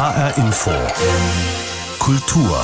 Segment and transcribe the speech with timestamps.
[0.00, 0.72] HR Info.
[1.98, 2.56] Kultur.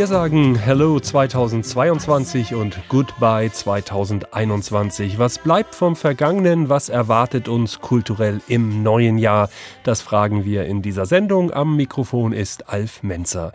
[0.00, 5.18] Wir sagen Hello 2022 und Goodbye 2021.
[5.18, 6.70] Was bleibt vom Vergangenen?
[6.70, 9.50] Was erwartet uns kulturell im neuen Jahr?
[9.84, 11.52] Das fragen wir in dieser Sendung.
[11.52, 13.52] Am Mikrofon ist Alf Menzer.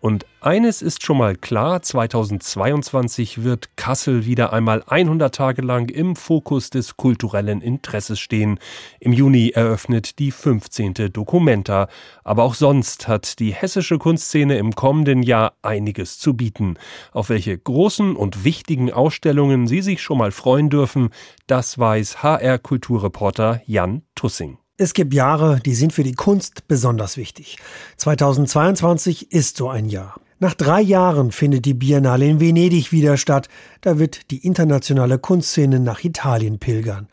[0.00, 6.14] Und eines ist schon mal klar, 2022 wird Kassel wieder einmal 100 Tage lang im
[6.14, 8.60] Fokus des kulturellen Interesses stehen.
[9.00, 11.12] Im Juni eröffnet die 15.
[11.12, 11.88] Documenta.
[12.22, 16.76] Aber auch sonst hat die hessische Kunstszene im kommenden Jahr einiges zu bieten.
[17.12, 21.10] Auf welche großen und wichtigen Ausstellungen Sie sich schon mal freuen dürfen,
[21.48, 24.58] das weiß HR-Kulturreporter Jan Tussing.
[24.80, 27.56] Es gibt Jahre, die sind für die Kunst besonders wichtig.
[27.96, 30.20] 2022 ist so ein Jahr.
[30.38, 33.48] Nach drei Jahren findet die Biennale in Venedig wieder statt.
[33.80, 37.08] Da wird die internationale Kunstszene nach Italien pilgern.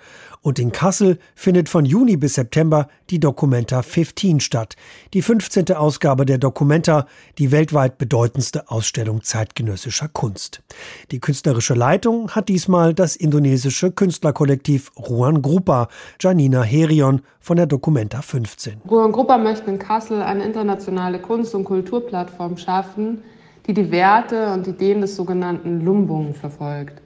[0.45, 4.75] Und in Kassel findet von Juni bis September die Documenta 15 statt.
[5.15, 5.71] Die 15.
[5.71, 7.07] Ausgabe der Documenta,
[7.39, 10.61] die weltweit bedeutendste Ausstellung zeitgenössischer Kunst.
[11.09, 15.87] Die künstlerische Leitung hat diesmal das indonesische Künstlerkollektiv Ruan Grupa,
[16.21, 18.81] Janina Herion von der Documenta 15.
[18.87, 23.23] Ruan Grupa möchte in Kassel eine internationale Kunst- und Kulturplattform schaffen,
[23.65, 27.01] die die Werte und Ideen des sogenannten Lumbung verfolgt.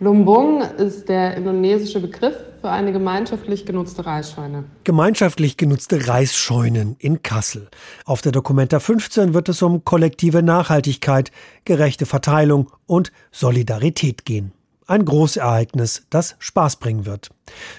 [0.00, 4.64] Lumbung ist der indonesische Begriff für eine gemeinschaftlich genutzte Reisscheune.
[4.84, 7.68] Gemeinschaftlich genutzte Reisscheunen in Kassel.
[8.06, 11.30] Auf der Dokumenta 15 wird es um kollektive Nachhaltigkeit,
[11.66, 14.54] gerechte Verteilung und Solidarität gehen.
[14.86, 17.28] Ein Großereignis, das Spaß bringen wird.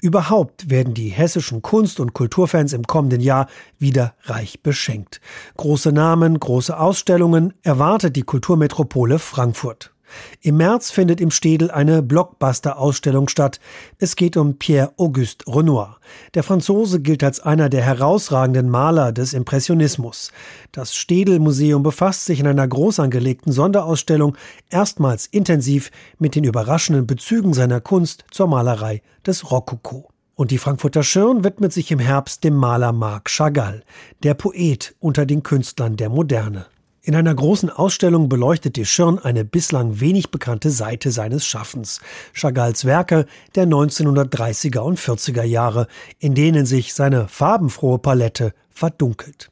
[0.04, 3.48] Überhaupt werden die hessischen Kunst- und Kulturfans im kommenden Jahr
[3.80, 5.20] wieder reich beschenkt.
[5.58, 9.95] Große Namen, große Ausstellungen erwartet die Kulturmetropole Frankfurt.
[10.42, 13.60] Im März findet im Städel eine Blockbuster-Ausstellung statt.
[13.98, 15.98] Es geht um Pierre-Auguste Renoir.
[16.34, 20.32] Der Franzose gilt als einer der herausragenden Maler des Impressionismus.
[20.72, 24.38] Das Städel-Museum befasst sich in einer groß angelegten Sonderausstellung
[24.70, 30.10] erstmals intensiv mit den überraschenden Bezügen seiner Kunst zur Malerei des Rokoko.
[30.36, 33.84] Und die Frankfurter Schirn widmet sich im Herbst dem Maler Marc Chagall,
[34.24, 36.66] der Poet unter den Künstlern der Moderne.
[37.06, 42.02] In einer großen Ausstellung beleuchtet die Schirn eine bislang wenig bekannte Seite seines Schaffens.
[42.34, 45.86] Chagalls Werke der 1930er und 40er Jahre,
[46.18, 49.52] in denen sich seine farbenfrohe Palette verdunkelt.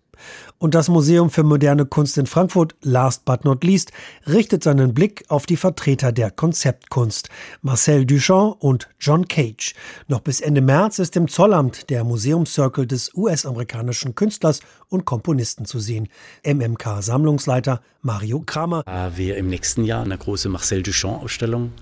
[0.64, 3.92] Und das Museum für moderne Kunst in Frankfurt, last but not least,
[4.26, 7.28] richtet seinen Blick auf die Vertreter der Konzeptkunst,
[7.62, 9.74] Marcel Duchamp und John Cage.
[10.08, 15.80] Noch bis Ende März ist im Zollamt der Museumscircle des US-amerikanischen Künstlers und Komponisten zu
[15.80, 16.08] sehen.
[16.46, 18.84] MMK-Sammlungsleiter Mario Kramer.
[18.86, 21.74] Da wir im nächsten Jahr eine große Marcel Duchamp-Ausstellung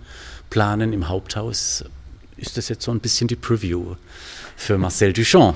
[0.50, 1.86] planen im Haupthaus,
[2.36, 3.96] ist das jetzt so ein bisschen die Preview
[4.62, 5.56] für Marcel Duchamp.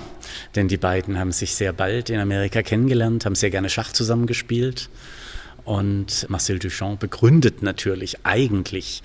[0.55, 4.89] Denn die beiden haben sich sehr bald in Amerika kennengelernt, haben sehr gerne Schach zusammengespielt.
[5.63, 9.03] Und Marcel Duchamp begründet natürlich eigentlich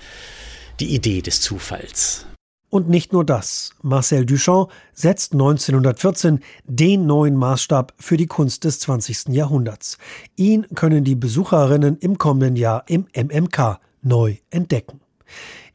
[0.79, 2.25] die Idee des Zufalls.
[2.69, 3.71] Und nicht nur das.
[3.81, 9.29] Marcel Duchamp setzt 1914 den neuen Maßstab für die Kunst des 20.
[9.29, 9.97] Jahrhunderts.
[10.35, 15.01] Ihn können die Besucherinnen im kommenden Jahr im MMK neu entdecken.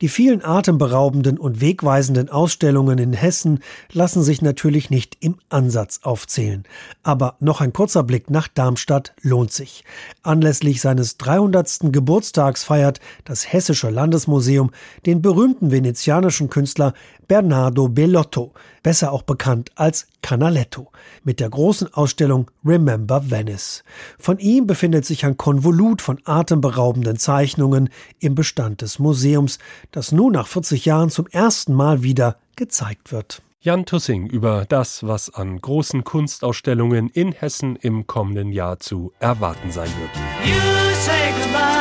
[0.00, 3.60] Die vielen atemberaubenden und wegweisenden Ausstellungen in Hessen
[3.92, 6.64] lassen sich natürlich nicht im Ansatz aufzählen.
[7.02, 9.84] Aber noch ein kurzer Blick nach Darmstadt lohnt sich.
[10.22, 11.92] Anlässlich seines 300.
[11.92, 14.70] Geburtstags feiert das Hessische Landesmuseum
[15.06, 16.92] den berühmten venezianischen Künstler
[17.28, 18.52] Bernardo Bellotto,
[18.82, 20.92] besser auch bekannt als Canaletto,
[21.24, 23.82] mit der großen Ausstellung Remember Venice.
[24.18, 27.88] Von ihm befindet sich ein Konvolut von atemberaubenden Zeichnungen
[28.20, 29.58] im Bestand des Museums,
[29.92, 33.42] das nun nach 40 Jahren zum ersten Mal wieder gezeigt wird.
[33.60, 39.72] Jan Tussing über das, was an großen Kunstausstellungen in Hessen im kommenden Jahr zu erwarten
[39.72, 41.75] sein wird.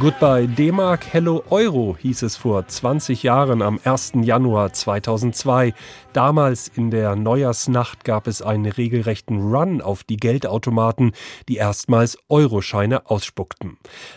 [0.00, 4.12] Goodbye D-Mark, Hello Euro hieß es vor 20 Jahren am 1.
[4.22, 5.74] Januar 2002.
[6.12, 11.12] Damals in der Neujahrsnacht gab es einen regelrechten Run auf die Geldautomaten,
[11.48, 13.76] die erstmals Euroscheine ausspuckten.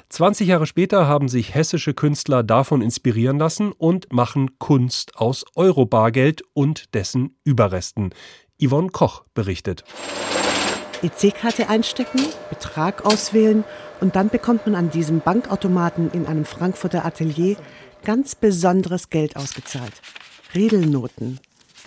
[0.10, 6.44] 20 Jahre später haben sich hessische Künstler davon inspirieren lassen und machen Kunst aus Eurobargeld
[6.54, 8.14] und dessen Überresten.
[8.64, 9.84] Yvonne Koch berichtet.
[11.04, 13.64] EC-Karte einstecken, Betrag auswählen
[14.00, 17.58] und dann bekommt man an diesem Bankautomaten in einem Frankfurter Atelier
[18.04, 19.94] ganz besonderes Geld ausgezahlt.
[20.54, 21.40] Riedelnoten.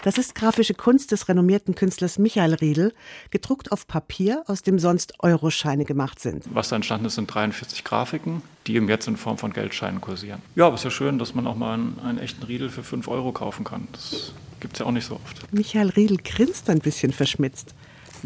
[0.03, 2.93] Das ist grafische Kunst des renommierten Künstlers Michael Riedel,
[3.31, 6.45] gedruckt auf Papier, aus dem sonst Euroscheine gemacht sind.
[6.53, 10.43] Was da entstanden ist, sind 43 Grafiken, die eben jetzt in Form von Geldscheinen kursieren.
[10.57, 12.83] Ja, aber es ist ja schön, dass man auch mal einen, einen echten Riedel für
[12.83, 13.89] 5 Euro kaufen kann.
[13.93, 15.53] Das gibt es ja auch nicht so oft.
[15.53, 17.75] Michael Riedel grinst ein bisschen verschmitzt.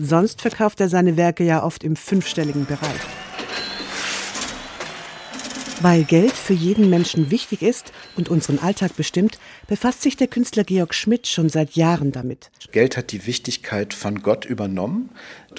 [0.00, 3.00] Sonst verkauft er seine Werke ja oft im fünfstelligen Bereich.
[5.80, 10.64] Weil Geld für jeden Menschen wichtig ist und unseren Alltag bestimmt, befasst sich der Künstler
[10.64, 12.50] Georg Schmidt schon seit Jahren damit.
[12.72, 15.10] Geld hat die Wichtigkeit von Gott übernommen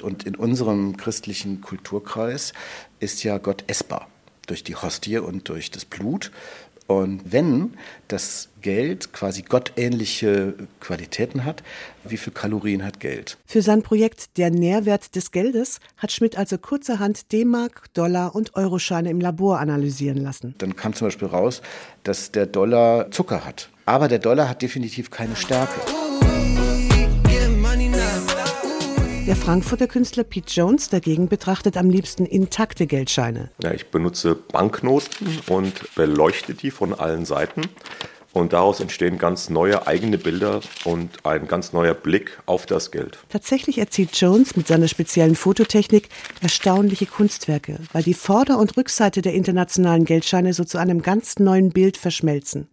[0.02, 2.52] und in unserem christlichen Kulturkreis
[2.98, 4.08] ist ja Gott essbar
[4.46, 6.32] durch die Hostie und durch das Blut.
[6.90, 7.74] Und wenn
[8.08, 11.62] das Geld quasi gottähnliche Qualitäten hat,
[12.02, 13.38] wie viel Kalorien hat Geld?
[13.46, 19.08] Für sein Projekt Der Nährwert des Geldes hat Schmidt also kurzerhand D-Mark, Dollar und Euroscheine
[19.08, 20.56] im Labor analysieren lassen.
[20.58, 21.62] Dann kam zum Beispiel raus,
[22.02, 23.70] dass der Dollar Zucker hat.
[23.86, 25.80] Aber der Dollar hat definitiv keine Stärke.
[29.30, 33.52] Der Frankfurter Künstler Pete Jones dagegen betrachtet am liebsten intakte Geldscheine.
[33.62, 37.60] Ja, ich benutze Banknoten und beleuchte die von allen Seiten.
[38.32, 43.18] Und daraus entstehen ganz neue eigene Bilder und ein ganz neuer Blick auf das Geld.
[43.28, 46.08] Tatsächlich erzielt Jones mit seiner speziellen Fototechnik
[46.42, 51.70] erstaunliche Kunstwerke, weil die Vorder- und Rückseite der internationalen Geldscheine so zu einem ganz neuen
[51.70, 52.66] Bild verschmelzen.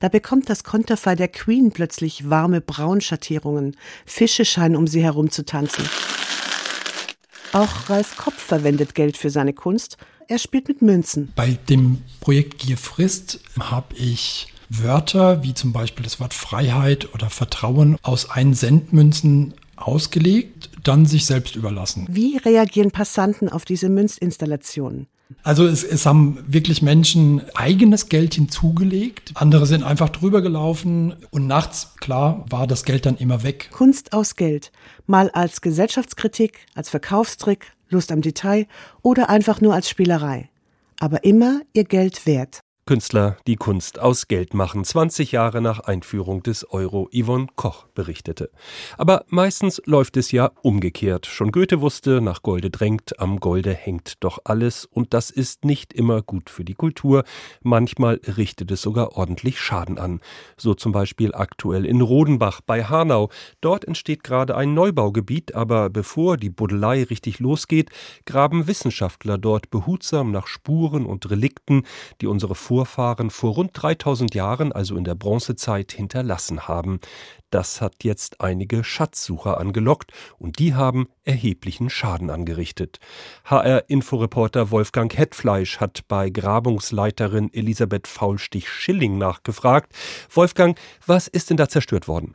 [0.00, 3.76] Da bekommt das Konterfei der Queen plötzlich warme Braunschattierungen.
[4.06, 5.84] Fische scheinen um sie herum zu tanzen.
[7.52, 9.98] Auch Ralf Kopf verwendet Geld für seine Kunst.
[10.28, 11.32] Er spielt mit Münzen.
[11.36, 17.28] Bei dem Projekt Gier frisst habe ich Wörter wie zum Beispiel das Wort Freiheit oder
[17.28, 22.06] Vertrauen aus einen Centmünzen ausgelegt, dann sich selbst überlassen.
[22.08, 25.08] Wie reagieren Passanten auf diese Münzinstallationen?
[25.42, 31.46] Also es, es haben wirklich Menschen eigenes Geld hinzugelegt, andere sind einfach drüber gelaufen und
[31.46, 33.70] nachts, klar, war das Geld dann immer weg.
[33.72, 34.72] Kunst aus Geld,
[35.06, 38.66] mal als Gesellschaftskritik, als Verkaufstrick, Lust am Detail
[39.02, 40.48] oder einfach nur als Spielerei.
[40.98, 42.60] Aber immer ihr Geld wert.
[42.84, 48.50] Künstler, die Kunst aus Geld machen, 20 Jahre nach Einführung des Euro, Yvonne Koch berichtete.
[48.98, 51.26] Aber meistens läuft es ja umgekehrt.
[51.26, 55.92] Schon Goethe wusste, nach Golde drängt, am Golde hängt doch alles, und das ist nicht
[55.92, 57.22] immer gut für die Kultur.
[57.62, 60.20] Manchmal richtet es sogar ordentlich Schaden an.
[60.56, 63.30] So zum Beispiel aktuell in Rodenbach bei Hanau.
[63.60, 67.90] Dort entsteht gerade ein Neubaugebiet, aber bevor die Buddelei richtig losgeht,
[68.26, 71.86] graben Wissenschaftler dort behutsam nach Spuren und Relikten,
[72.20, 77.00] die unsere Vorfahren vor rund 3000 Jahren, also in der Bronzezeit, hinterlassen haben.
[77.50, 82.98] Das hat jetzt einige Schatzsucher angelockt und die haben erheblichen Schaden angerichtet.
[83.44, 89.92] HR-Inforeporter Wolfgang Hetfleisch hat bei Grabungsleiterin Elisabeth Faulstich-Schilling nachgefragt.
[90.30, 92.34] Wolfgang, was ist denn da zerstört worden?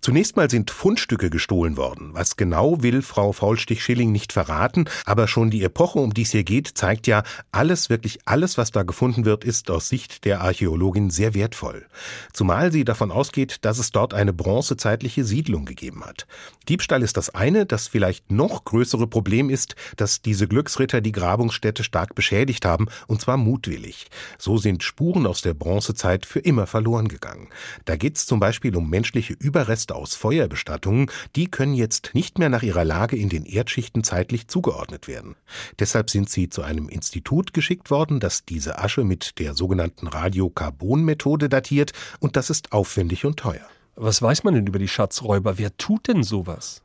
[0.00, 2.10] Zunächst mal sind Fundstücke gestohlen worden.
[2.12, 6.44] Was genau will Frau Faulstich-Schilling nicht verraten, aber schon die Epoche, um die es hier
[6.44, 7.22] geht, zeigt ja,
[7.52, 11.86] alles, wirklich alles, was da gefunden wird, ist aus Sicht der Archäologin sehr wertvoll.
[12.32, 16.26] Zumal sie davon ausgeht, dass es dort eine bronzezeitliche Siedlung gegeben hat.
[16.68, 21.84] Diebstahl ist das eine, das vielleicht noch größere Problem ist, dass diese Glücksritter die Grabungsstätte
[21.84, 24.08] stark beschädigt haben, und zwar mutwillig.
[24.38, 27.48] So sind Spuren aus der Bronzezeit für immer verloren gegangen.
[27.84, 32.48] Da geht es zum Beispiel um menschliche Überreste aus Feuerbestattungen, die können jetzt nicht mehr
[32.48, 35.34] nach ihrer Lage in den Erdschichten zeitlich zugeordnet werden.
[35.80, 41.48] Deshalb sind sie zu einem Institut geschickt worden, das diese Asche mit der sogenannten Radiokarbon-Methode
[41.48, 41.90] datiert,
[42.20, 43.66] und das ist aufwendig und teuer.
[43.96, 45.58] Was weiß man denn über die Schatzräuber?
[45.58, 46.82] Wer tut denn sowas?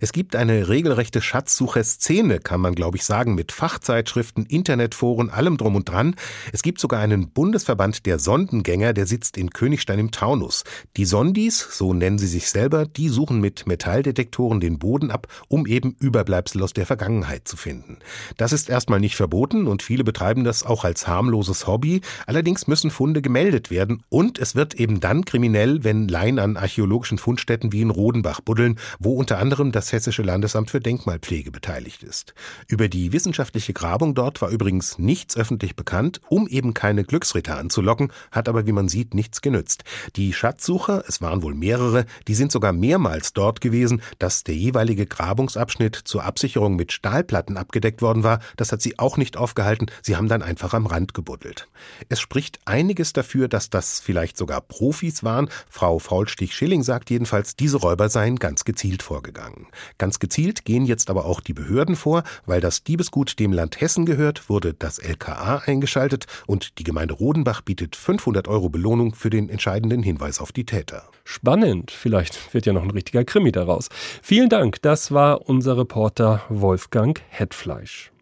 [0.00, 5.76] Es gibt eine regelrechte Schatzsucherszene, kann man glaube ich sagen, mit Fachzeitschriften, Internetforen, allem drum
[5.76, 6.14] und dran.
[6.52, 10.64] Es gibt sogar einen Bundesverband der Sondengänger, der sitzt in Königstein im Taunus.
[10.96, 15.66] Die Sondis, so nennen sie sich selber, die suchen mit Metalldetektoren den Boden ab, um
[15.66, 17.98] eben Überbleibsel aus der Vergangenheit zu finden.
[18.36, 22.00] Das ist erstmal nicht verboten und viele betreiben das auch als harmloses Hobby.
[22.26, 27.18] Allerdings müssen Funde gemeldet werden und es wird eben dann kriminell, wenn Laien an archäologischen
[27.18, 32.02] Fundstätten wie in Rodenbach buddeln, wo unter anderem anderem das Hessische Landesamt für Denkmalpflege beteiligt
[32.02, 32.34] ist.
[32.66, 38.12] Über die wissenschaftliche Grabung dort war übrigens nichts öffentlich bekannt, um eben keine Glücksritter anzulocken,
[38.32, 39.84] hat aber, wie man sieht, nichts genützt.
[40.16, 45.06] Die Schatzsucher, es waren wohl mehrere, die sind sogar mehrmals dort gewesen, dass der jeweilige
[45.06, 48.40] Grabungsabschnitt zur Absicherung mit Stahlplatten abgedeckt worden war.
[48.56, 51.68] Das hat sie auch nicht aufgehalten, sie haben dann einfach am Rand gebuddelt.
[52.08, 55.48] Es spricht einiges dafür, dass das vielleicht sogar Profis waren.
[55.70, 59.51] Frau Faulstich-Schilling sagt jedenfalls, diese Räuber seien ganz gezielt vorgegangen.
[59.52, 59.66] Gegangen.
[59.98, 64.06] Ganz gezielt gehen jetzt aber auch die Behörden vor, weil das Diebesgut dem Land Hessen
[64.06, 69.48] gehört, wurde das LKA eingeschaltet und die Gemeinde Rodenbach bietet 500 Euro Belohnung für den
[69.48, 71.04] entscheidenden Hinweis auf die Täter.
[71.24, 73.88] Spannend, vielleicht wird ja noch ein richtiger Krimi daraus.
[74.22, 78.12] Vielen Dank, das war unser Reporter Wolfgang Hetfleisch.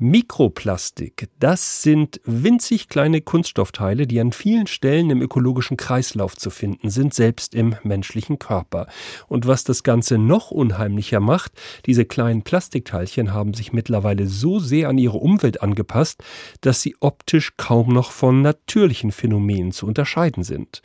[0.00, 6.88] Mikroplastik, das sind winzig kleine Kunststoffteile, die an vielen Stellen im ökologischen Kreislauf zu finden
[6.88, 8.86] sind, selbst im menschlichen Körper.
[9.26, 11.52] Und was das Ganze noch unheimlicher macht,
[11.84, 16.22] diese kleinen Plastikteilchen haben sich mittlerweile so sehr an ihre Umwelt angepasst,
[16.60, 20.80] dass sie optisch kaum noch von natürlichen Phänomenen zu unterscheiden sind.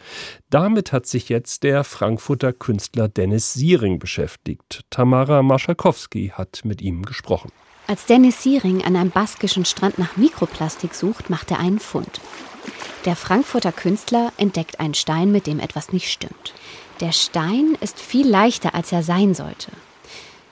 [0.49, 4.81] Damit hat sich jetzt der Frankfurter Künstler Dennis Siering beschäftigt.
[4.89, 7.51] Tamara Marschalkowski hat mit ihm gesprochen.
[7.85, 12.21] Als Dennis Siering an einem baskischen Strand nach Mikroplastik sucht, macht er einen Fund.
[13.05, 16.53] Der Frankfurter Künstler entdeckt einen Stein, mit dem etwas nicht stimmt.
[17.01, 19.71] Der Stein ist viel leichter, als er sein sollte.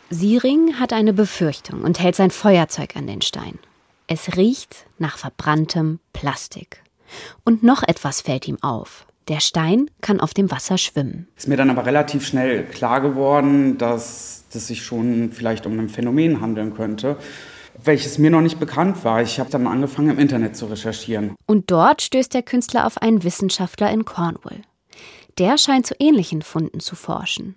[0.10, 3.58] Siering hat eine Befürchtung und hält sein Feuerzeug an den Stein.
[4.08, 6.84] Es riecht nach verbranntem Plastik.
[7.46, 9.06] Und noch etwas fällt ihm auf.
[9.28, 11.28] Der Stein kann auf dem Wasser schwimmen.
[11.38, 15.90] Ist mir dann aber relativ schnell klar geworden, dass es sich schon vielleicht um ein
[15.90, 17.18] Phänomen handeln könnte,
[17.84, 19.22] welches mir noch nicht bekannt war.
[19.22, 21.36] Ich habe dann angefangen, im Internet zu recherchieren.
[21.46, 24.62] Und dort stößt der Künstler auf einen Wissenschaftler in Cornwall.
[25.38, 27.56] Der scheint zu ähnlichen Funden zu forschen.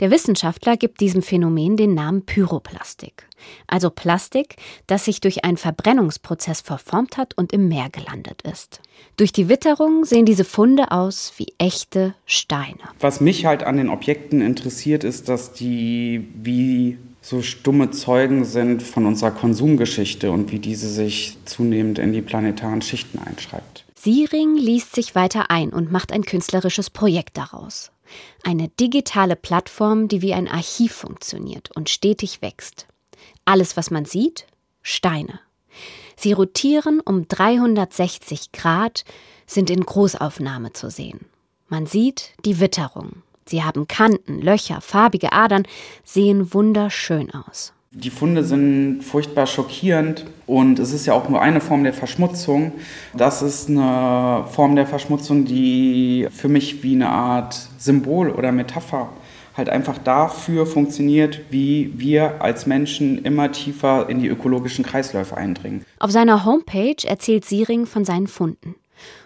[0.00, 3.26] Der Wissenschaftler gibt diesem Phänomen den Namen Pyroplastik,
[3.66, 4.56] also Plastik,
[4.86, 8.80] das sich durch einen Verbrennungsprozess verformt hat und im Meer gelandet ist.
[9.16, 12.78] Durch die Witterung sehen diese Funde aus wie echte Steine.
[13.00, 18.82] Was mich halt an den Objekten interessiert, ist, dass die wie so stumme Zeugen sind
[18.82, 23.84] von unserer Konsumgeschichte und wie diese sich zunehmend in die planetaren Schichten einschreibt.
[23.94, 27.90] Siering liest sich weiter ein und macht ein künstlerisches Projekt daraus.
[28.42, 32.86] Eine digitale Plattform, die wie ein Archiv funktioniert und stetig wächst.
[33.44, 34.46] Alles, was man sieht,
[34.82, 35.40] Steine.
[36.16, 39.04] Sie rotieren um 360 Grad,
[39.46, 41.26] sind in Großaufnahme zu sehen.
[41.68, 43.22] Man sieht die Witterung.
[43.46, 45.66] Sie haben Kanten, Löcher, farbige Adern,
[46.04, 47.72] sehen wunderschön aus.
[47.90, 52.72] Die Funde sind furchtbar schockierend und es ist ja auch nur eine Form der Verschmutzung.
[53.14, 59.08] Das ist eine Form der Verschmutzung, die für mich wie eine Art Symbol oder Metapher
[59.56, 65.84] halt einfach dafür funktioniert, wie wir als Menschen immer tiefer in die ökologischen Kreisläufe eindringen.
[65.98, 68.76] Auf seiner Homepage erzählt Siering von seinen Funden,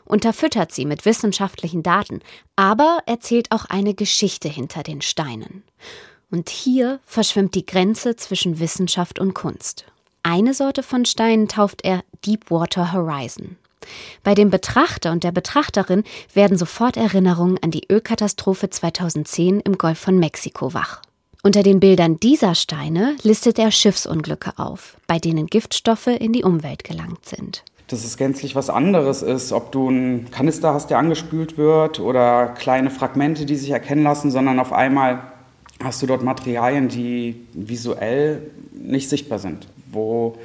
[0.05, 2.21] unterfüttert sie mit wissenschaftlichen Daten,
[2.57, 5.65] aber erzählt auch eine Geschichte hinter den Steinen.
[6.33, 9.85] Und hier verschwimmt die Grenze zwischen Wissenschaft und Kunst.
[10.23, 13.57] Eine Sorte von Steinen tauft er Deepwater Horizon.
[14.23, 19.99] Bei dem Betrachter und der Betrachterin werden sofort Erinnerungen an die Ölkatastrophe 2010 im Golf
[19.99, 21.03] von Mexiko wach.
[21.43, 26.85] Unter den Bildern dieser Steine listet er Schiffsunglücke auf, bei denen Giftstoffe in die Umwelt
[26.85, 27.63] gelangt sind.
[27.89, 32.47] Dass es gänzlich was anderes ist, ob du einen Kanister hast, der angespült wird oder
[32.47, 35.32] kleine Fragmente, die sich erkennen lassen, sondern auf einmal
[35.83, 40.39] hast du dort Materialien, die visuell nicht sichtbar sind, wo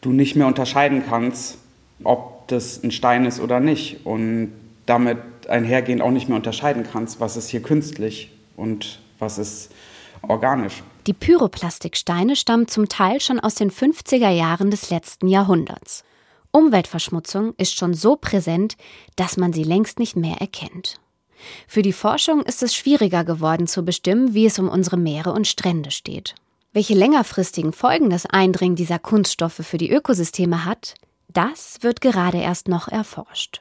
[0.00, 1.58] du nicht mehr unterscheiden kannst,
[2.04, 4.52] ob das ein Stein ist oder nicht und
[4.86, 9.70] damit einhergehend auch nicht mehr unterscheiden kannst, was ist hier künstlich und was ist
[10.22, 10.82] organisch.
[11.06, 16.04] Die Pyroplastiksteine stammen zum Teil schon aus den 50er Jahren des letzten Jahrhunderts.
[16.50, 18.76] Umweltverschmutzung ist schon so präsent,
[19.16, 21.00] dass man sie längst nicht mehr erkennt.
[21.66, 25.46] Für die Forschung ist es schwieriger geworden zu bestimmen, wie es um unsere Meere und
[25.46, 26.34] Strände steht.
[26.72, 30.94] Welche längerfristigen Folgen das Eindringen dieser Kunststoffe für die Ökosysteme hat,
[31.28, 33.60] das wird gerade erst noch erforscht.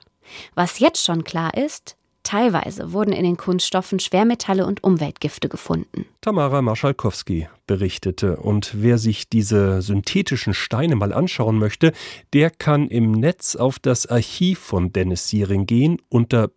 [0.55, 1.96] Was jetzt schon klar ist,
[2.27, 6.05] Teilweise wurden in den Kunststoffen Schwermetalle und Umweltgifte gefunden.
[6.19, 8.35] Tamara Marschalkowski berichtete.
[8.35, 11.93] Und wer sich diese synthetischen Steine mal anschauen möchte,
[12.33, 16.01] der kann im Netz auf das Archiv von Dennis Siering gehen.
[16.09, 16.49] Unter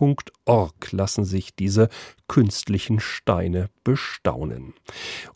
[0.00, 1.88] pyroplastics.org lassen sich diese
[2.28, 4.74] künstlichen Steine bestaunen.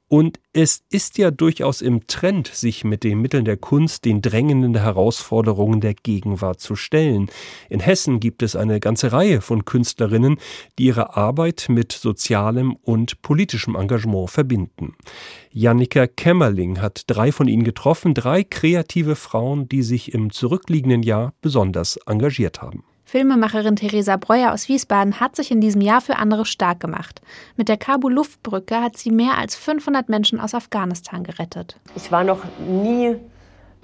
[0.07, 4.77] Und es ist ja durchaus im Trend, sich mit den Mitteln der Kunst den drängenden
[4.77, 7.29] Herausforderungen der Gegenwart zu stellen.
[7.69, 10.37] In Hessen gibt es eine ganze Reihe von Künstlerinnen,
[10.79, 14.95] die ihre Arbeit mit sozialem und politischem Engagement verbinden.
[15.51, 21.35] Jannika Kämmerling hat drei von ihnen getroffen, drei kreative Frauen, die sich im zurückliegenden Jahr
[21.41, 22.85] besonders engagiert haben.
[23.05, 27.21] Filmemacherin Theresa Breuer aus Wiesbaden hat sich in diesem Jahr für andere stark gemacht.
[27.57, 31.77] Mit der Kabul-Luftbrücke hat sie mehr als 500 Menschen aus Afghanistan gerettet.
[31.95, 33.17] Ich war noch nie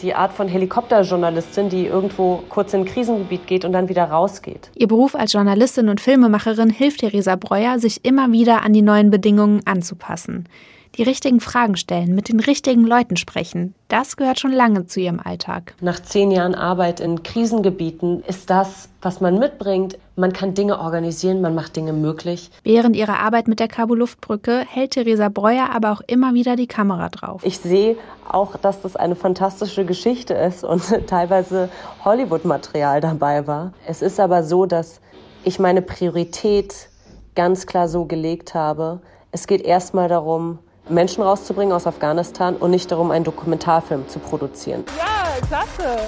[0.00, 4.70] die Art von Helikopterjournalistin, die irgendwo kurz in ein Krisengebiet geht und dann wieder rausgeht.
[4.74, 9.10] Ihr Beruf als Journalistin und Filmemacherin hilft Theresa Breuer, sich immer wieder an die neuen
[9.10, 10.48] Bedingungen anzupassen.
[10.96, 15.20] Die richtigen Fragen stellen, mit den richtigen Leuten sprechen, das gehört schon lange zu ihrem
[15.20, 15.74] Alltag.
[15.80, 19.98] Nach zehn Jahren Arbeit in Krisengebieten ist das, was man mitbringt.
[20.16, 22.50] Man kann Dinge organisieren, man macht Dinge möglich.
[22.64, 27.08] Während ihrer Arbeit mit der Kabul-Luftbrücke hält Theresa Breuer aber auch immer wieder die Kamera
[27.08, 27.42] drauf.
[27.44, 27.96] Ich sehe
[28.28, 31.68] auch, dass das eine fantastische Geschichte ist und teilweise
[32.04, 33.72] Hollywood-Material dabei war.
[33.86, 35.00] Es ist aber so, dass
[35.44, 36.88] ich meine Priorität
[37.36, 39.00] ganz klar so gelegt habe.
[39.30, 40.58] Es geht erstmal darum,
[40.90, 44.84] Menschen rauszubringen aus Afghanistan und nicht darum, einen Dokumentarfilm zu produzieren.
[44.98, 45.98] Ja, klasse.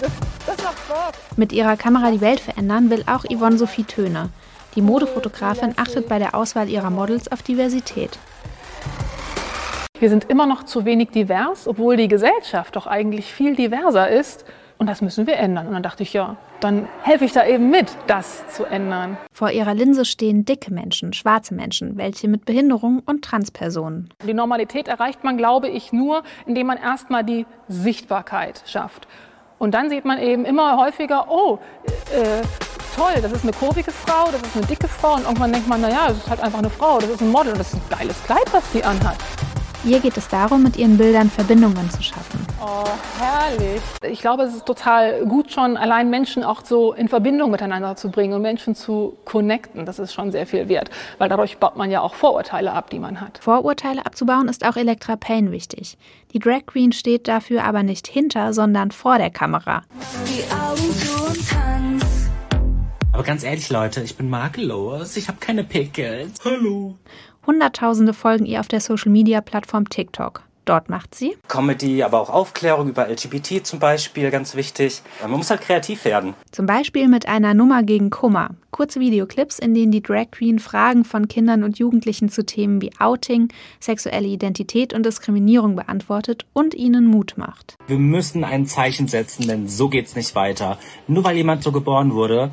[0.00, 0.10] Das,
[0.46, 1.14] das macht Bock.
[1.36, 4.30] Mit ihrer Kamera die Welt verändern will auch Yvonne Sophie Töne.
[4.74, 8.18] Die Modefotografin achtet bei der Auswahl ihrer Models auf Diversität.
[9.98, 14.44] Wir sind immer noch zu wenig divers, obwohl die Gesellschaft doch eigentlich viel diverser ist.
[14.78, 15.66] Und das müssen wir ändern.
[15.66, 19.16] Und dann dachte ich, ja, dann helfe ich da eben mit, das zu ändern.
[19.32, 24.10] Vor ihrer Linse stehen dicke Menschen, schwarze Menschen, welche mit Behinderung und Transpersonen.
[24.26, 29.08] Die Normalität erreicht man, glaube ich, nur, indem man erstmal die Sichtbarkeit schafft.
[29.58, 31.58] Und dann sieht man eben immer häufiger, oh,
[32.14, 32.42] äh,
[32.94, 35.14] toll, das ist eine kurvige Frau, das ist eine dicke Frau.
[35.14, 37.54] Und irgendwann denkt man, naja, das ist halt einfach eine Frau, das ist ein Model,
[37.54, 39.16] das ist ein geiles Kleid, was sie anhat.
[39.86, 42.44] Ihr geht es darum, mit ihren Bildern Verbindungen zu schaffen.
[42.60, 42.82] Oh,
[43.20, 43.80] herrlich.
[44.02, 48.10] Ich glaube, es ist total gut schon, allein Menschen auch so in Verbindung miteinander zu
[48.10, 49.86] bringen und Menschen zu connecten.
[49.86, 52.98] Das ist schon sehr viel wert, weil dadurch baut man ja auch Vorurteile ab, die
[52.98, 53.38] man hat.
[53.38, 55.96] Vorurteile abzubauen ist auch Elektra Payne wichtig.
[56.32, 59.82] Die Drag Queen steht dafür aber nicht hinter, sondern vor der Kamera.
[60.26, 62.28] Die Augen zu und tanz.
[63.12, 65.16] Aber ganz ehrlich, Leute, ich bin makellos.
[65.16, 66.40] Ich habe keine Pickels.
[66.44, 66.96] Hallo.
[67.46, 70.42] Hunderttausende folgen ihr auf der Social-Media-Plattform TikTok.
[70.64, 75.00] Dort macht sie Comedy, aber auch Aufklärung über LGBT zum Beispiel, ganz wichtig.
[75.22, 76.34] Man muss halt kreativ werden.
[76.50, 78.50] Zum Beispiel mit einer Nummer gegen Kummer.
[78.72, 82.90] Kurze Videoclips, in denen die Drag Queen Fragen von Kindern und Jugendlichen zu Themen wie
[82.98, 87.76] Outing, sexuelle Identität und Diskriminierung beantwortet und ihnen Mut macht.
[87.86, 90.78] Wir müssen ein Zeichen setzen, denn so geht's nicht weiter.
[91.06, 92.50] Nur weil jemand so geboren wurde,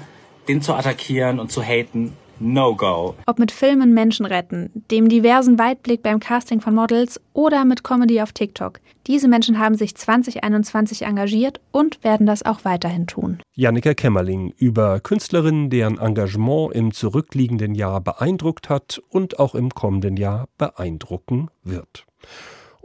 [0.48, 3.16] den zu attackieren und zu haten, No-Go.
[3.26, 8.22] Ob mit Filmen Menschen retten, dem diversen Weitblick beim Casting von Models oder mit Comedy
[8.22, 8.80] auf TikTok.
[9.08, 13.40] Diese Menschen haben sich 2021 engagiert und werden das auch weiterhin tun.
[13.54, 20.18] Jannika Kämmerling über Künstlerinnen, deren Engagement im zurückliegenden Jahr beeindruckt hat und auch im kommenden
[20.18, 22.06] Jahr beeindrucken wird.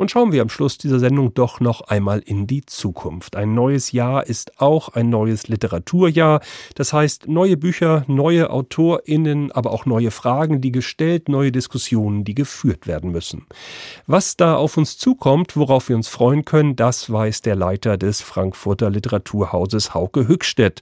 [0.00, 3.34] Und schauen wir am Schluss dieser Sendung doch noch einmal in die Zukunft.
[3.34, 6.40] Ein neues Jahr ist auch ein neues Literaturjahr.
[6.76, 12.36] Das heißt, neue Bücher, neue AutorInnen, aber auch neue Fragen, die gestellt, neue Diskussionen, die
[12.36, 13.46] geführt werden müssen.
[14.06, 18.20] Was da auf uns zukommt, worauf wir uns freuen können, das weiß der Leiter des
[18.20, 20.80] Frankfurter Literaturhauses Hauke Hückstedt.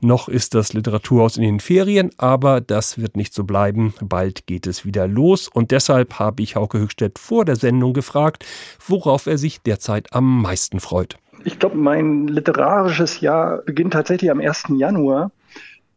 [0.00, 3.92] Noch ist das Literaturhaus in den Ferien, aber das wird nicht so bleiben.
[4.00, 8.44] Bald geht es wieder los und deshalb habe ich Hauke Hückstedt vor der Sendung gefragt,
[8.86, 11.16] worauf er sich derzeit am meisten freut.
[11.44, 14.64] Ich glaube, mein literarisches Jahr beginnt tatsächlich am 1.
[14.76, 15.30] Januar.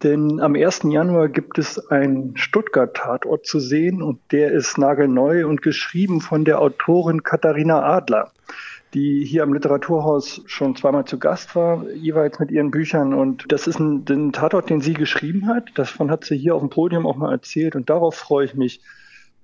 [0.04, 0.82] Denn am 1.
[0.84, 6.60] Januar gibt es einen Stuttgart-Tatort zu sehen und der ist nagelneu und geschrieben von der
[6.60, 8.32] Autorin Katharina Adler,
[8.94, 13.14] die hier am Literaturhaus schon zweimal zu Gast war, jeweils mit ihren Büchern.
[13.14, 15.70] Und das ist ein, ein Tatort, den sie geschrieben hat.
[15.76, 18.82] Davon hat sie hier auf dem Podium auch mal erzählt und darauf freue ich mich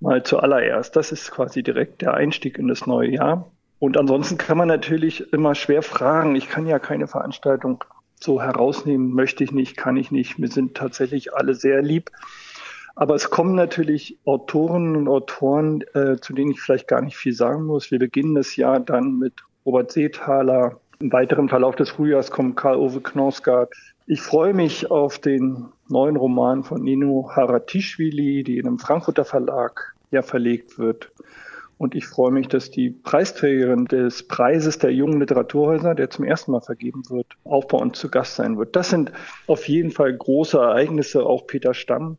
[0.02, 0.96] mal zuallererst.
[0.96, 3.52] Das ist quasi direkt der Einstieg in das neue Jahr.
[3.80, 6.36] Und ansonsten kann man natürlich immer schwer fragen.
[6.36, 7.84] Ich kann ja keine Veranstaltung
[8.20, 10.38] so herausnehmen, möchte ich nicht, kann ich nicht.
[10.38, 12.12] Mir sind tatsächlich alle sehr lieb.
[12.96, 17.34] Aber es kommen natürlich Autoren und Autoren, äh, zu denen ich vielleicht gar nicht viel
[17.34, 17.90] sagen muss.
[17.90, 19.34] Wir beginnen das Jahr dann mit
[19.66, 20.80] Robert Seethaler.
[21.00, 23.74] Im weiteren Verlauf des Frühjahrs kommt Karl-Ove Knausgard.
[24.06, 29.91] Ich freue mich auf den neuen Roman von Nino Haratischvili, die in einem Frankfurter Verlag
[30.12, 31.12] ja verlegt wird.
[31.78, 36.52] Und ich freue mich, dass die Preisträgerin des Preises der jungen Literaturhäuser, der zum ersten
[36.52, 38.76] Mal vergeben wird, auch bei uns zu Gast sein wird.
[38.76, 39.12] Das sind
[39.48, 42.18] auf jeden Fall große Ereignisse, auch Peter Stamm.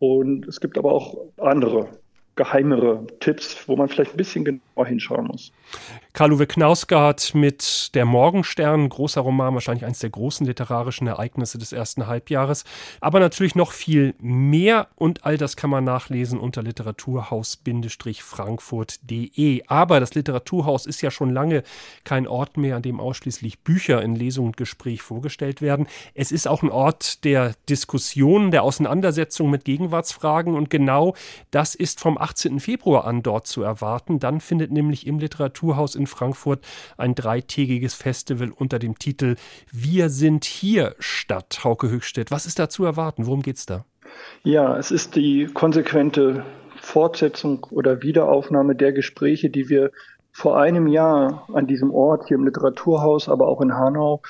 [0.00, 1.88] Und es gibt aber auch andere
[2.36, 5.52] geheimere Tipps, wo man vielleicht ein bisschen genauer hinschauen muss.
[6.12, 12.08] Karl-Uwe Knausgard mit Der Morgenstern, großer Roman, wahrscheinlich eines der großen literarischen Ereignisse des ersten
[12.08, 12.64] Halbjahres.
[13.00, 19.62] Aber natürlich noch viel mehr und all das kann man nachlesen unter literaturhaus-frankfurt.de.
[19.68, 21.62] Aber das Literaturhaus ist ja schon lange
[22.04, 25.86] kein Ort mehr, an dem ausschließlich Bücher in Lesung und Gespräch vorgestellt werden.
[26.14, 31.14] Es ist auch ein Ort der Diskussion, der Auseinandersetzung mit Gegenwartsfragen und genau
[31.50, 32.60] das ist vom 18.
[32.60, 34.18] Februar an dort zu erwarten.
[34.18, 36.64] Dann findet nämlich im Literaturhaus in Frankfurt
[36.96, 39.36] ein dreitägiges Festival unter dem Titel
[39.72, 41.60] Wir sind hier statt.
[41.64, 43.26] Hauke Höchstedt, was ist da zu erwarten?
[43.26, 43.84] Worum geht's da?
[44.42, 46.44] Ja, es ist die konsequente
[46.80, 49.90] Fortsetzung oder Wiederaufnahme der Gespräche, die wir
[50.32, 54.22] vor einem Jahr an diesem Ort hier im Literaturhaus, aber auch in Hanau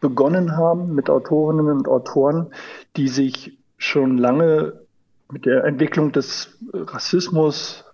[0.00, 2.48] begonnen haben mit Autorinnen und Autoren,
[2.96, 4.85] die sich schon lange
[5.30, 7.84] mit der Entwicklung des Rassismus,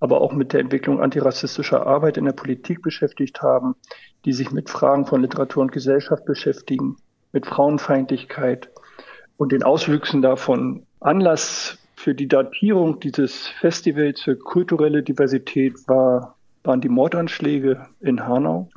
[0.00, 3.74] aber auch mit der Entwicklung antirassistischer Arbeit in der Politik beschäftigt haben,
[4.24, 6.96] die sich mit Fragen von Literatur und Gesellschaft beschäftigen,
[7.32, 8.70] mit Frauenfeindlichkeit
[9.36, 10.86] und den Auswüchsen davon.
[11.00, 18.68] Anlass für die Datierung dieses Festivals für kulturelle Diversität war waren die Mordanschläge in Hanau.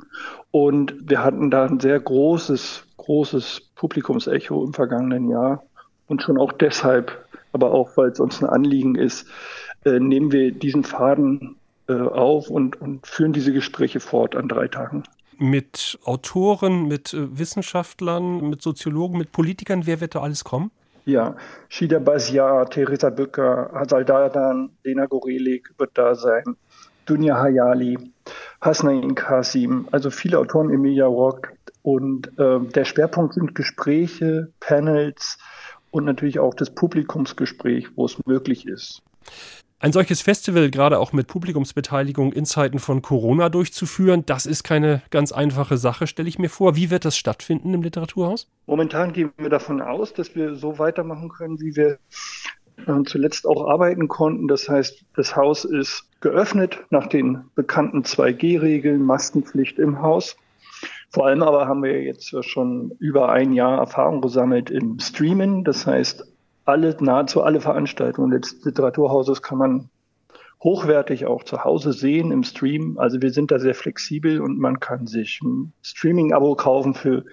[0.50, 5.62] Und wir hatten da ein sehr großes, großes Publikumsecho im vergangenen Jahr.
[6.06, 9.26] Und schon auch deshalb, aber auch weil es uns ein Anliegen ist,
[9.84, 11.56] äh, nehmen wir diesen Faden
[11.88, 15.04] äh, auf und, und führen diese Gespräche fort an drei Tagen
[15.38, 19.86] mit Autoren, mit äh, Wissenschaftlern, mit Soziologen, mit Politikern.
[19.86, 20.70] Wer wird da alles kommen?
[21.04, 21.34] Ja,
[21.68, 26.44] Shida Basiar, Theresa Bücker, Hazal Dardan, Lena Gorelik wird da sein.
[27.06, 27.98] Dunja Hayali,
[28.60, 31.52] Hasnain Kasim, also viele Autoren, Emilia Rock.
[31.82, 35.38] Und äh, der Schwerpunkt sind Gespräche, Panels
[35.92, 39.02] und natürlich auch das Publikumsgespräch, wo es möglich ist.
[39.78, 45.02] Ein solches Festival, gerade auch mit Publikumsbeteiligung in Zeiten von Corona durchzuführen, das ist keine
[45.10, 46.76] ganz einfache Sache, stelle ich mir vor.
[46.76, 48.48] Wie wird das stattfinden im Literaturhaus?
[48.66, 51.98] Momentan gehen wir davon aus, dass wir so weitermachen können, wie wir
[52.86, 54.46] äh, zuletzt auch arbeiten konnten.
[54.46, 60.36] Das heißt, das Haus ist geöffnet nach den bekannten 2G-Regeln, Maskenpflicht im Haus.
[61.12, 65.62] Vor allem aber haben wir jetzt schon über ein Jahr Erfahrung gesammelt im Streamen.
[65.62, 66.24] Das heißt,
[66.64, 69.90] alle, nahezu alle Veranstaltungen des Literaturhauses kann man
[70.62, 72.96] hochwertig auch zu Hause sehen im Stream.
[72.98, 77.26] Also wir sind da sehr flexibel und man kann sich ein Streaming-Abo kaufen für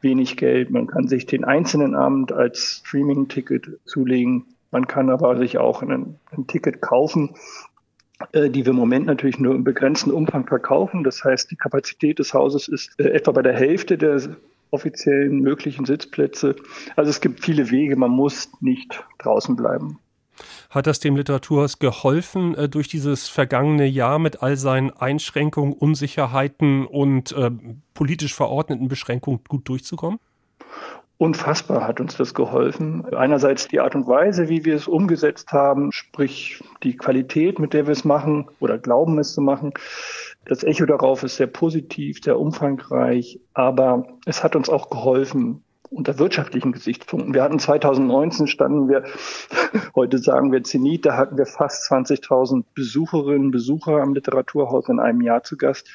[0.00, 0.70] wenig Geld.
[0.70, 4.44] Man kann sich den einzelnen Abend als Streaming-Ticket zulegen.
[4.70, 7.34] Man kann aber sich auch ein, ein Ticket kaufen,
[8.32, 11.04] die wir im Moment natürlich nur im begrenzten Umfang verkaufen.
[11.04, 14.36] Das heißt, die Kapazität des Hauses ist äh, etwa bei der Hälfte der
[14.70, 16.56] offiziellen möglichen Sitzplätze.
[16.96, 19.98] Also es gibt viele Wege, man muss nicht draußen bleiben.
[20.70, 26.86] Hat das dem Literaturhaus geholfen, äh, durch dieses vergangene Jahr mit all seinen Einschränkungen, Unsicherheiten
[26.86, 27.50] und äh,
[27.94, 30.18] politisch verordneten Beschränkungen gut durchzukommen?
[31.16, 33.04] Unfassbar hat uns das geholfen.
[33.14, 37.86] Einerseits die Art und Weise, wie wir es umgesetzt haben, sprich die Qualität, mit der
[37.86, 39.72] wir es machen oder glauben es zu machen.
[40.44, 45.62] Das Echo darauf ist sehr positiv, sehr umfangreich, aber es hat uns auch geholfen
[45.94, 47.34] unter wirtschaftlichen Gesichtspunkten.
[47.34, 49.04] Wir hatten 2019 standen wir,
[49.94, 55.20] heute sagen wir Zenit, da hatten wir fast 20.000 Besucherinnen, Besucher am Literaturhaus in einem
[55.20, 55.88] Jahr zu Gast.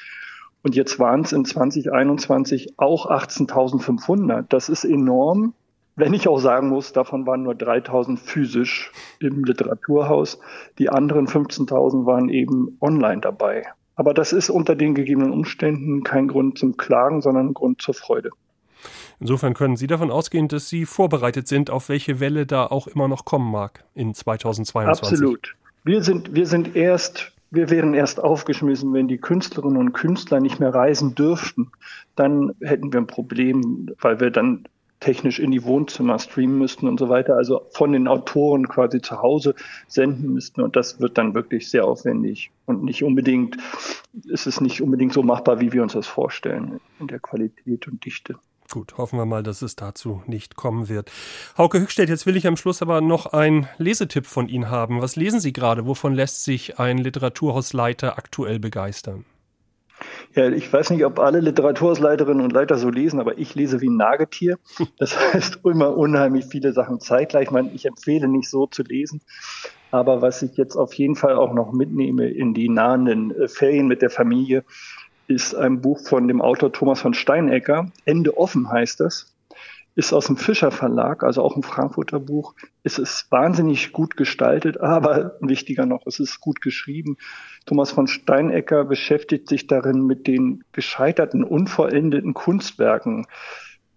[0.62, 4.44] Und jetzt waren es in 2021 auch 18.500.
[4.48, 5.54] Das ist enorm.
[5.96, 10.38] Wenn ich auch sagen muss, davon waren nur 3.000 physisch im Literaturhaus.
[10.78, 13.64] Die anderen 15.000 waren eben online dabei.
[13.96, 17.94] Aber das ist unter den gegebenen Umständen kein Grund zum Klagen, sondern ein Grund zur
[17.94, 18.30] Freude.
[19.18, 23.08] Insofern können Sie davon ausgehen, dass Sie vorbereitet sind, auf welche Welle da auch immer
[23.08, 25.02] noch kommen mag in 2022.
[25.02, 25.54] Absolut.
[25.84, 30.60] Wir sind, wir sind erst wir wären erst aufgeschmissen, wenn die Künstlerinnen und Künstler nicht
[30.60, 31.72] mehr reisen dürften.
[32.14, 34.64] Dann hätten wir ein Problem, weil wir dann
[35.00, 39.22] technisch in die Wohnzimmer streamen müssten und so weiter, also von den Autoren quasi zu
[39.22, 39.54] Hause
[39.88, 43.56] senden müssten und das wird dann wirklich sehr aufwendig und nicht unbedingt,
[44.24, 48.04] ist es nicht unbedingt so machbar, wie wir uns das vorstellen in der Qualität und
[48.04, 48.36] Dichte.
[48.72, 51.10] Gut, hoffen wir mal, dass es dazu nicht kommen wird.
[51.58, 55.02] Hauke Hückstedt, jetzt will ich am Schluss aber noch einen Lesetipp von Ihnen haben.
[55.02, 55.86] Was lesen Sie gerade?
[55.86, 59.24] Wovon lässt sich ein Literaturhausleiter aktuell begeistern?
[60.36, 63.88] Ja, ich weiß nicht, ob alle Literaturhausleiterinnen und Leiter so lesen, aber ich lese wie
[63.88, 64.56] ein Nagetier.
[64.98, 67.44] Das heißt immer unheimlich viele Sachen zeitgleich.
[67.46, 69.20] Ich meine, ich empfehle nicht so zu lesen.
[69.90, 73.88] Aber was ich jetzt auf jeden Fall auch noch mitnehme in die nahenden äh, Ferien
[73.88, 74.64] mit der Familie,
[75.30, 77.90] ist ein Buch von dem Autor Thomas von Steinecker.
[78.04, 79.32] Ende offen heißt das.
[79.94, 82.54] Ist aus dem Fischer Verlag, also auch ein Frankfurter Buch.
[82.82, 87.16] Es ist wahnsinnig gut gestaltet, aber wichtiger noch, es ist gut geschrieben.
[87.64, 93.26] Thomas von Steinecker beschäftigt sich darin mit den gescheiterten, unvollendeten Kunstwerken,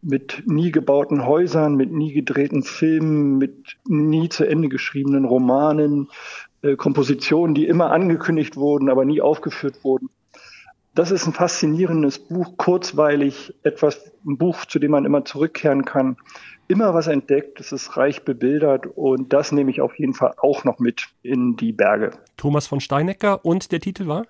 [0.04, 6.10] mit nie gebauten Häusern, mit nie gedrehten Filmen, mit nie zu Ende geschriebenen Romanen,
[6.62, 10.10] äh, Kompositionen, die immer angekündigt wurden, aber nie aufgeführt wurden.
[10.96, 16.18] Das ist ein faszinierendes Buch, kurzweilig, etwas, ein Buch, zu dem man immer zurückkehren kann.
[16.68, 20.64] Immer was entdeckt, es ist reich bebildert und das nehme ich auf jeden Fall auch
[20.64, 22.12] noch mit in die Berge.
[22.38, 24.28] Thomas von Steinecker und der Titel war?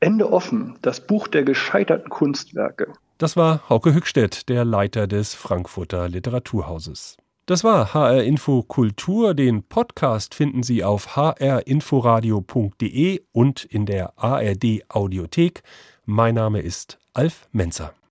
[0.00, 2.92] Ende offen, das Buch der gescheiterten Kunstwerke.
[3.18, 7.16] Das war Hauke Hückstedt, der Leiter des Frankfurter Literaturhauses.
[7.46, 9.34] Das war HR Info Kultur.
[9.34, 15.62] Den Podcast finden Sie auf hrinforadio.de und in der ARD Audiothek.
[16.06, 17.94] Mein Name ist Alf Menzer.